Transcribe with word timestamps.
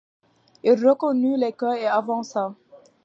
Il 0.63 0.83
reconnut 0.83 1.37
l’écueil 1.37 1.81
et 1.83 1.85
avança. 1.85 2.55